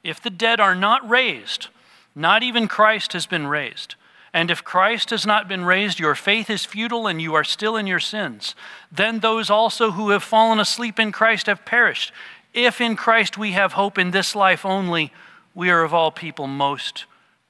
[0.05, 1.67] If the dead are not raised,
[2.15, 3.97] not even Christ has been raised.
[4.33, 7.77] And if Christ has not been raised, your faith is futile and you are still
[7.77, 8.55] in your sins.
[8.93, 12.13] Then those also who have fallen asleep in Christ have perished.
[12.55, 15.13] If in Christ we have hope in this life only,
[15.55, 17.07] we are of all people most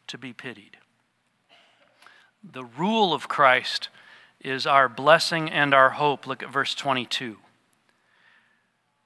[0.07, 0.79] to be pitied.
[2.43, 3.91] The rule of Christ
[4.41, 6.27] is our blessing and our hope.
[6.27, 7.37] Look at verse 22.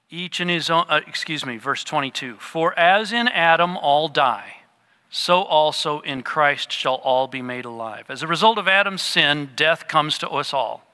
[0.09, 2.37] Each in his own, uh, excuse me, verse 22.
[2.37, 4.57] For as in Adam all die,
[5.09, 8.05] so also in Christ shall all be made alive.
[8.09, 10.85] As a result of Adam's sin, death comes to us all.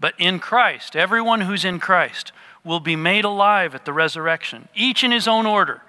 [0.00, 2.32] But in Christ, everyone who's in Christ
[2.64, 5.82] will be made alive at the resurrection, each in his own order.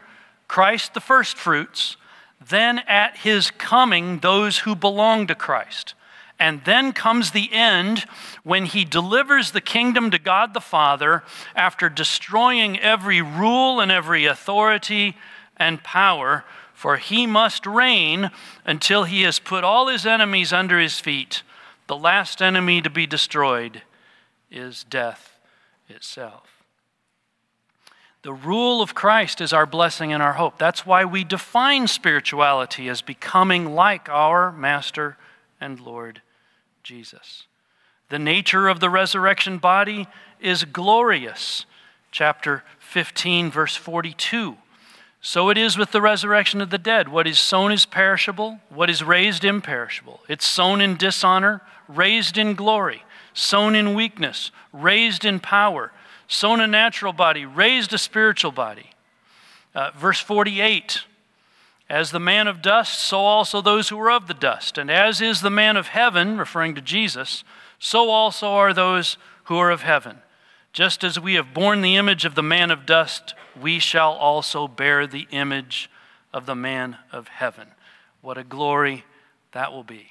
[0.48, 1.98] Christ the firstfruits,
[2.46, 5.94] then at his coming, those who belong to Christ.
[6.40, 8.06] And then comes the end
[8.44, 14.26] when he delivers the kingdom to God the Father after destroying every rule and every
[14.26, 15.18] authority
[15.58, 16.46] and power,
[16.80, 18.32] for he must reign
[18.66, 21.44] until he has put all his enemies under his feet.
[21.88, 23.82] The last enemy to be destroyed
[24.50, 25.38] is death
[25.90, 26.64] itself.
[28.22, 30.58] The rule of Christ is our blessing and our hope.
[30.58, 35.18] That's why we define spirituality as becoming like our Master
[35.60, 36.22] and Lord
[36.82, 37.48] Jesus.
[38.08, 40.08] The nature of the resurrection body
[40.40, 41.66] is glorious.
[42.10, 44.56] Chapter 15, verse 42.
[45.22, 47.10] So it is with the resurrection of the dead.
[47.10, 50.22] What is sown is perishable, what is raised imperishable.
[50.30, 53.04] It's sown in dishonor, raised in glory,
[53.34, 55.92] sown in weakness, raised in power
[56.30, 58.92] sown a natural body, raised a spiritual body.
[59.76, 61.02] Uh, verse 48
[61.90, 64.78] As the man of dust, so also those who are of the dust.
[64.78, 67.44] And as is the man of heaven, referring to Jesus,
[67.80, 70.20] so also are those who are of heaven.
[70.80, 74.66] Just as we have borne the image of the man of dust, we shall also
[74.66, 75.90] bear the image
[76.32, 77.68] of the man of heaven.
[78.22, 79.04] What a glory
[79.52, 80.08] that will be.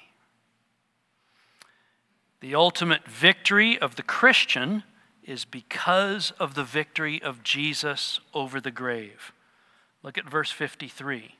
[2.40, 4.82] The ultimate victory of the Christian
[5.24, 9.32] is because of the victory of Jesus over the grave.
[10.02, 11.34] Look at verse 53.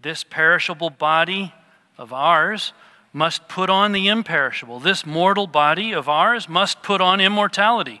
[0.00, 1.52] This perishable body
[1.98, 2.72] of ours
[3.14, 4.80] must put on the imperishable.
[4.80, 8.00] This mortal body of ours must put on immortality.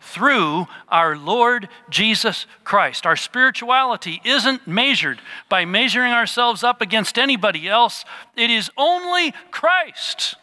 [0.00, 3.06] through our Lord Jesus Christ.
[3.06, 8.04] Our spirituality isn't measured by measuring ourselves up against anybody else,
[8.36, 10.36] it is only Christ.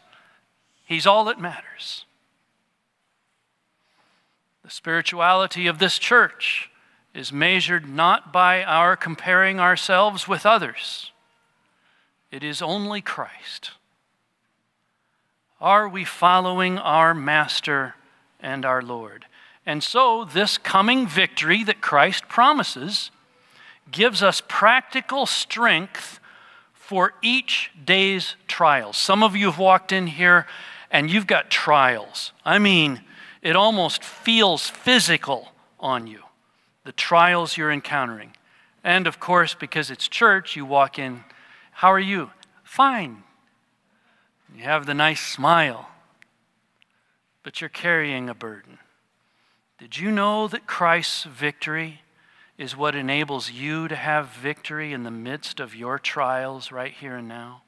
[0.86, 2.05] He's all that matters.
[4.64, 6.70] The spirituality of this church
[7.14, 11.12] is measured not by our comparing ourselves with others
[12.32, 13.72] it is only Christ.
[15.60, 17.95] Are we following our Master
[18.39, 19.26] and our Lord?
[19.68, 23.11] And so, this coming victory that Christ promises
[23.91, 26.22] gives us practical strength
[26.74, 28.95] for each day's trials.
[28.95, 30.47] Some of you have walked in here
[30.89, 32.32] and you've got trials.
[32.45, 33.01] I mean,
[33.41, 35.51] it almost feels physical
[35.82, 36.22] on you,
[36.86, 38.36] the trials you're encountering.
[38.86, 41.26] And of course, because it's church, you walk in,
[41.72, 42.32] how are you?
[42.63, 43.24] Fine.
[44.55, 45.89] You have the nice smile,
[47.43, 48.78] but you're carrying a burden.
[49.78, 52.01] Did you know that Christ's victory
[52.57, 57.17] is what enables you to have victory in the midst of your trials right here
[57.17, 57.61] and now?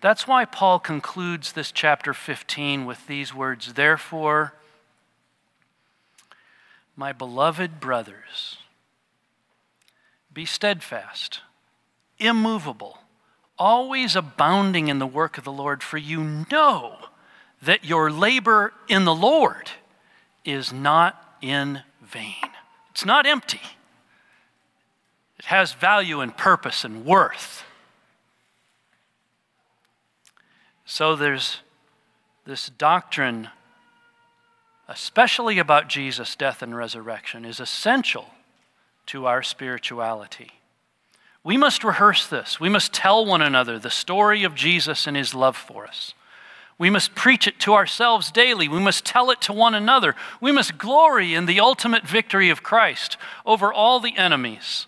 [0.00, 4.54] That's why Paul concludes this chapter 15 with these words Therefore,
[6.94, 8.58] my beloved brothers,
[10.32, 11.40] be steadfast,
[12.18, 12.98] immovable
[13.58, 16.96] always abounding in the work of the Lord, for you know
[17.60, 19.70] that your labor in the Lord
[20.44, 22.34] is not in vain.
[22.90, 23.60] It's not empty,
[25.38, 27.64] it has value and purpose and worth.
[30.84, 31.58] So there's
[32.46, 33.48] this doctrine,
[34.88, 38.30] especially about Jesus' death and resurrection, is essential
[39.06, 40.52] to our spirituality.
[41.44, 42.58] We must rehearse this.
[42.58, 46.14] We must tell one another the story of Jesus and his love for us.
[46.78, 48.68] We must preach it to ourselves daily.
[48.68, 50.14] We must tell it to one another.
[50.40, 54.86] We must glory in the ultimate victory of Christ over all the enemies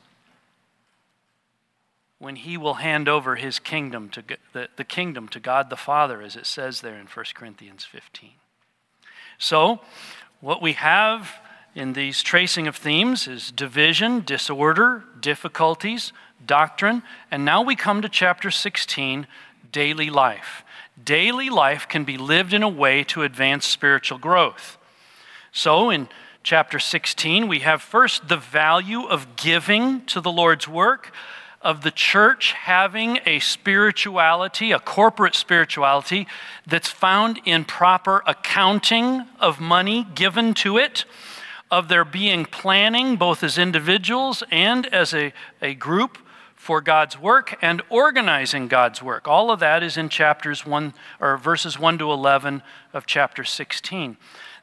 [2.20, 4.22] when he will hand over his kingdom to
[4.52, 8.30] the, the kingdom to God the Father as it says there in 1 Corinthians 15.
[9.38, 9.80] So,
[10.40, 11.40] what we have
[11.74, 16.12] in these tracing of themes is division, disorder, difficulties,
[16.44, 19.26] doctrine, and now we come to chapter 16
[19.72, 20.62] daily life.
[21.04, 24.78] Daily life can be lived in a way to advance spiritual growth.
[25.52, 26.08] So, in
[26.42, 31.12] chapter 16, we have first the value of giving to the Lord's work,
[31.62, 36.26] of the church having a spirituality, a corporate spirituality,
[36.66, 41.04] that's found in proper accounting of money given to it
[41.70, 45.32] of there being planning, both as individuals and as a,
[45.62, 46.18] a group,
[46.60, 49.26] for God's work and organizing God's work.
[49.26, 54.18] All of that is in chapters 1 or verses 1 to 11 of chapter 16.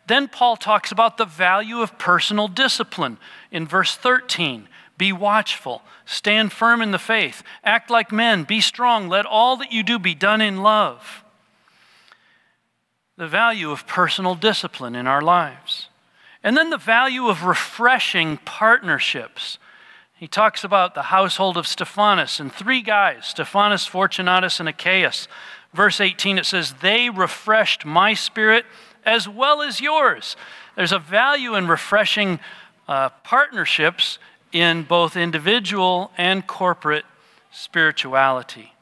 [0.05, 3.17] Then Paul talks about the value of personal discipline
[3.51, 4.69] in verse 13.
[4.99, 9.71] Be watchful, stand firm in the faith, act like men, be strong, let all that
[9.71, 11.23] you do be done in love.
[13.17, 15.89] The value of personal discipline in our lives.
[16.43, 19.57] And then the value of refreshing partnerships.
[20.17, 25.27] He talks about the household of Stephanas and three guys Stephanas, Fortunatus, and Achaicus.
[25.73, 28.65] Verse 18, it says, They refreshed my spirit
[29.05, 30.35] as well as yours.
[30.75, 32.39] There's a value in refreshing
[32.87, 34.17] uh, partnerships
[34.51, 37.05] in both individual and corporate
[37.51, 38.73] spirituality.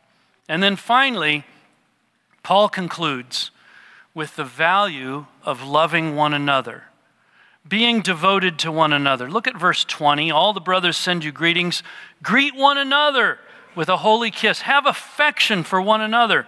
[0.47, 1.43] And then finally,
[2.43, 3.51] Paul concludes
[4.13, 6.83] with the value of loving one another
[7.67, 9.29] being devoted to one another.
[9.29, 10.31] Look at verse 20.
[10.31, 11.81] All the brothers send you greetings.
[12.21, 13.39] Greet one another
[13.75, 14.61] with a holy kiss.
[14.61, 16.45] Have affection for one another.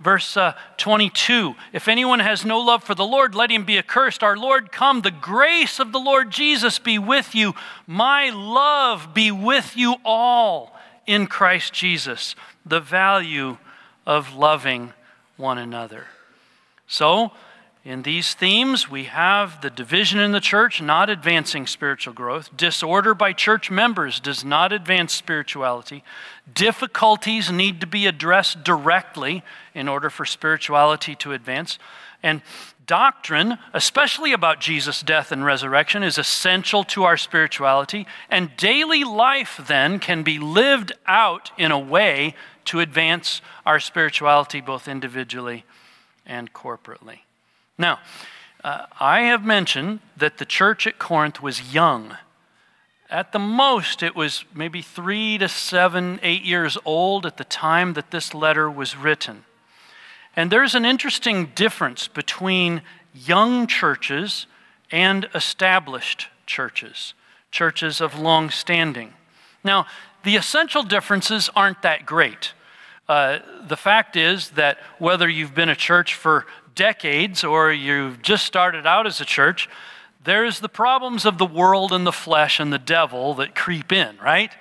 [0.00, 4.22] Verse uh, 22 If anyone has no love for the Lord, let him be accursed.
[4.22, 5.00] Our Lord come.
[5.00, 7.54] The grace of the Lord Jesus be with you.
[7.86, 10.76] My love be with you all
[11.06, 12.34] in Christ Jesus.
[12.66, 13.58] The value
[14.06, 14.92] of loving
[15.36, 16.06] one another.
[16.86, 17.32] So,
[17.84, 22.48] in these themes, we have the division in the church not advancing spiritual growth.
[22.56, 26.02] Disorder by church members does not advance spirituality.
[26.50, 29.42] Difficulties need to be addressed directly
[29.74, 31.78] in order for spirituality to advance.
[32.22, 32.40] And
[32.86, 38.06] doctrine, especially about Jesus' death and resurrection, is essential to our spirituality.
[38.30, 44.62] And daily life then can be lived out in a way to advance our spirituality
[44.62, 45.66] both individually
[46.24, 47.23] and corporately.
[47.78, 48.00] Now,
[48.62, 52.16] uh, I have mentioned that the church at Corinth was young.
[53.10, 57.92] At the most, it was maybe three to seven, eight years old at the time
[57.92, 59.44] that this letter was written.
[60.34, 64.46] And there's an interesting difference between young churches
[64.90, 67.14] and established churches,
[67.50, 69.12] churches of long standing.
[69.62, 69.86] Now,
[70.24, 72.52] the essential differences aren't that great.
[73.08, 78.44] Uh, the fact is that whether you've been a church for decades or you've just
[78.44, 79.68] started out as a church,
[80.22, 84.16] there's the problems of the world and the flesh and the devil that creep in,
[84.18, 84.52] right?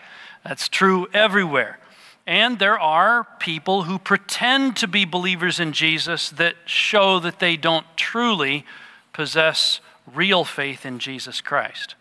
[0.44, 1.80] That's true everywhere.
[2.26, 7.58] And there are people who pretend to be believers in Jesus that show that they
[7.58, 8.66] don't truly
[9.12, 9.80] possess
[10.14, 11.96] real faith in Jesus Christ.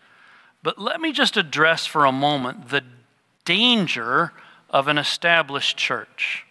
[0.63, 2.85] But let me just address for a moment the
[3.45, 4.33] danger
[4.71, 6.45] of an established church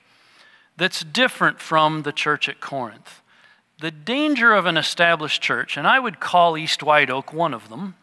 [0.78, 3.21] that's different from the church at Corinth.
[3.82, 7.70] The danger of an established church, and I would call East White Oak one of
[7.70, 7.96] them,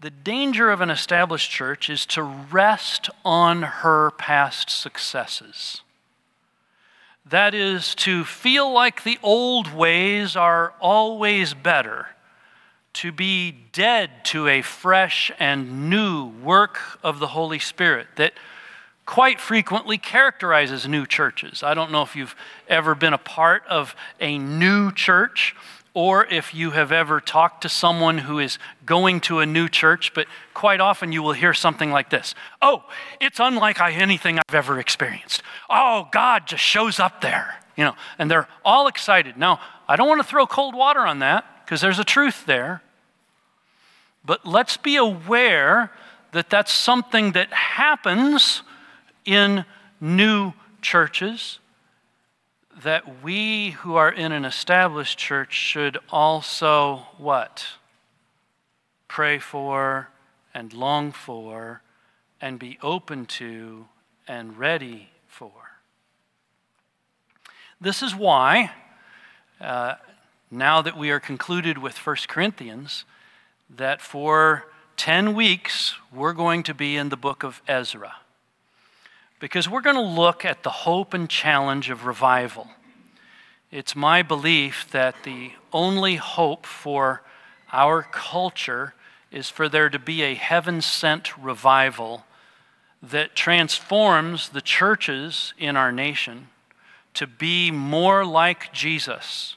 [0.00, 5.82] the danger of an established church is to rest on her past successes.
[7.26, 12.06] That is, to feel like the old ways are always better,
[12.94, 18.32] to be dead to a fresh and new work of the Holy Spirit that
[19.10, 21.64] quite frequently characterizes new churches.
[21.64, 22.36] I don't know if you've
[22.68, 25.56] ever been a part of a new church
[25.94, 28.56] or if you have ever talked to someone who is
[28.86, 32.84] going to a new church, but quite often you will hear something like this Oh,
[33.20, 35.42] it's unlike anything I've ever experienced.
[35.68, 39.36] Oh, God just shows up there, you know, and they're all excited.
[39.36, 39.58] Now,
[39.88, 42.80] I don't want to throw cold water on that because there's a truth there,
[44.24, 45.90] but let's be aware
[46.30, 48.62] that that's something that happens
[49.30, 49.64] in
[50.00, 50.52] new
[50.82, 51.60] churches
[52.82, 57.64] that we who are in an established church should also what?
[59.06, 60.08] Pray for
[60.52, 61.80] and long for
[62.40, 63.86] and be open to
[64.26, 65.52] and ready for.
[67.80, 68.72] This is why,
[69.60, 69.94] uh,
[70.50, 73.04] now that we are concluded with 1 Corinthians,
[73.68, 74.66] that for
[74.96, 78.16] 10 weeks we're going to be in the book of Ezra
[79.40, 82.68] because we're going to look at the hope and challenge of revival.
[83.70, 87.22] It's my belief that the only hope for
[87.72, 88.94] our culture
[89.30, 92.24] is for there to be a heaven sent revival
[93.02, 96.48] that transforms the churches in our nation
[97.14, 99.56] to be more like Jesus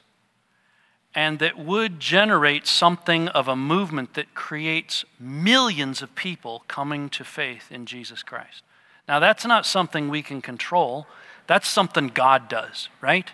[1.14, 7.22] and that would generate something of a movement that creates millions of people coming to
[7.22, 8.62] faith in Jesus Christ.
[9.06, 11.06] Now, that's not something we can control.
[11.46, 13.30] That's something God does, right?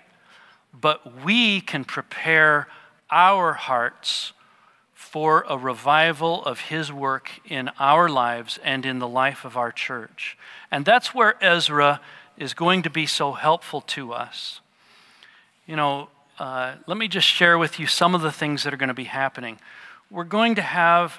[0.79, 2.67] But we can prepare
[3.11, 4.33] our hearts
[4.95, 9.73] for a revival of His work in our lives and in the life of our
[9.73, 10.37] church.
[10.71, 12.01] And that's where Ezra
[12.37, 14.61] is going to be so helpful to us.
[15.67, 16.09] You know,
[16.39, 18.95] uh, let me just share with you some of the things that are going to
[18.95, 19.59] be happening.
[20.11, 21.19] We're going to have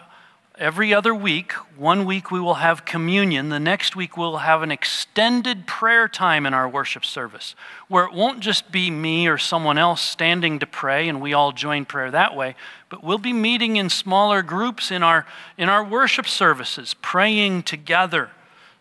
[0.62, 1.54] every other week.
[1.76, 3.50] One week we will have communion.
[3.50, 7.56] The next week we'll have an extended prayer time in our worship service
[7.88, 11.52] where it won't just be me or someone else standing to pray and we all
[11.52, 12.56] join prayer that way,
[12.90, 15.26] but we'll be meeting in smaller groups in our,
[15.58, 18.30] in our worship services, praying together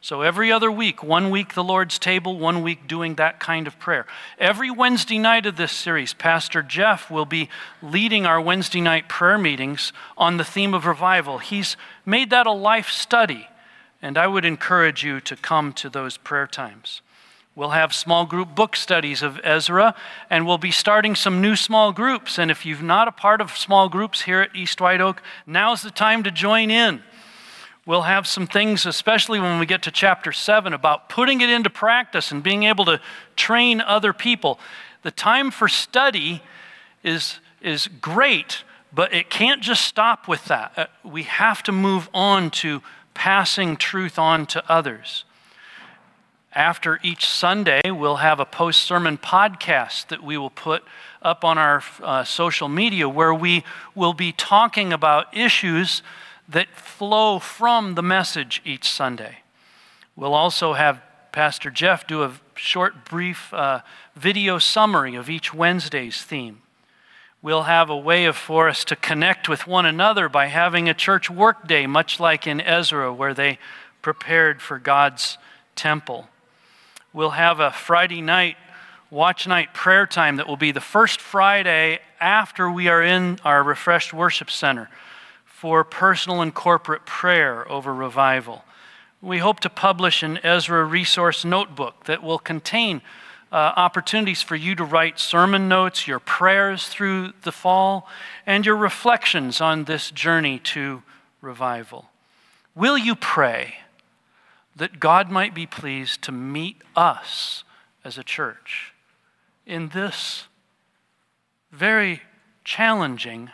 [0.03, 3.79] so every other week, one week the Lord's table, one week doing that kind of
[3.79, 4.07] prayer.
[4.39, 7.51] Every Wednesday night of this series, Pastor Jeff will be
[7.83, 11.39] leading our Wednesday night prayer meetings on the theme of revival.
[11.39, 11.77] He's
[12.07, 13.49] made that a life study,
[14.01, 17.03] and I would encourage you to come to those prayer times.
[17.55, 19.95] We'll have small group book studies of Ezra,
[20.31, 22.39] and we'll be starting some new small groups.
[22.39, 25.83] And if you're not a part of small groups here at East White Oak, now's
[25.83, 27.03] the time to join in.
[27.87, 31.71] We'll have some things, especially when we get to chapter 7, about putting it into
[31.71, 33.01] practice and being able to
[33.37, 34.61] train other people.
[35.03, 36.43] The time for study
[37.03, 40.73] is, is great, but it can't just stop with that.
[40.77, 42.83] Uh, we have to move on to
[43.15, 45.25] passing truth on to others.
[46.53, 50.83] After each Sunday, we'll have a post sermon podcast that we will put
[51.23, 53.65] up on our uh, social media where we
[53.95, 56.03] will be talking about issues
[56.51, 59.39] that flow from the message each Sunday.
[60.17, 61.01] We'll also have
[61.33, 63.81] Pastor Jeff do a short, brief uh,
[64.17, 66.63] video summary of each Wednesday's theme.
[67.41, 70.95] We'll have a way of, for us to connect with one another by having a
[70.95, 73.59] church work day, much like in Ezra, where they
[74.03, 75.39] prepared for God's
[75.77, 76.29] temple.
[77.13, 78.57] We'll have a Friday night
[79.11, 83.63] watch night prayer time that will be the first Friday after we are in our
[83.63, 84.89] refreshed worship center
[85.61, 88.65] for personal and corporate prayer over revival.
[89.21, 93.03] We hope to publish an Ezra resource notebook that will contain
[93.53, 98.09] uh, opportunities for you to write sermon notes, your prayers through the fall,
[98.47, 101.03] and your reflections on this journey to
[101.43, 102.07] revival.
[102.75, 103.75] Will you pray
[104.75, 107.65] that God might be pleased to meet us
[108.03, 108.95] as a church
[109.67, 110.47] in this
[111.71, 112.23] very
[112.65, 113.51] challenging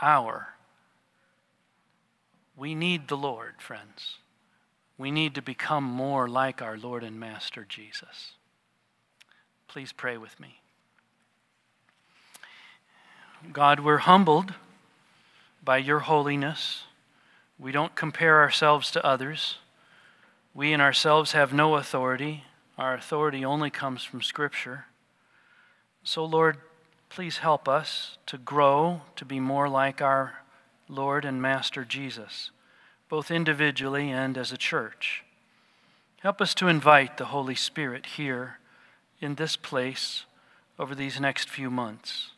[0.00, 0.53] hour?
[2.56, 4.18] We need the Lord, friends.
[4.96, 8.32] We need to become more like our Lord and Master Jesus.
[9.66, 10.60] Please pray with me.
[13.52, 14.54] God, we're humbled
[15.64, 16.84] by your holiness.
[17.58, 19.56] We don't compare ourselves to others.
[20.54, 22.44] We in ourselves have no authority.
[22.78, 24.86] Our authority only comes from Scripture.
[26.04, 26.58] So, Lord,
[27.08, 30.43] please help us to grow to be more like our
[30.88, 32.50] Lord and Master Jesus,
[33.08, 35.24] both individually and as a church.
[36.20, 38.58] Help us to invite the Holy Spirit here
[39.20, 40.24] in this place
[40.78, 42.30] over these next few months.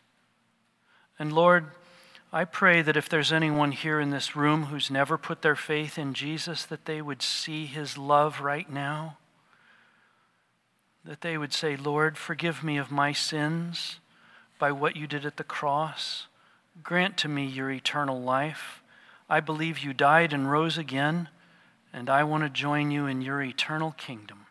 [1.19, 1.67] And Lord,
[2.33, 5.97] I pray that if there's anyone here in this room who's never put their faith
[5.99, 9.19] in Jesus, that they would see his love right now.
[11.05, 14.01] That they would say, Lord, forgive me of my sins
[14.59, 16.27] by what you did at the cross.
[16.83, 18.83] Grant to me your eternal life.
[19.29, 21.29] I believe you died and rose again,
[21.93, 24.47] and I want to join you in your eternal kingdom.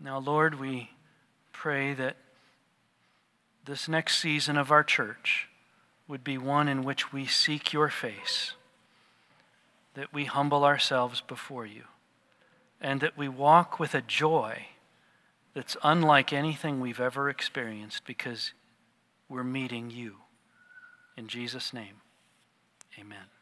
[0.00, 0.90] Now, Lord, we
[1.52, 2.16] pray that
[3.64, 5.48] this next season of our church
[6.06, 8.52] would be one in which we seek your face,
[9.94, 11.84] that we humble ourselves before you,
[12.80, 14.66] and that we walk with a joy
[15.54, 18.52] that's unlike anything we've ever experienced because
[19.28, 20.16] we're meeting you.
[21.16, 22.02] In Jesus' name,
[22.98, 23.33] amen.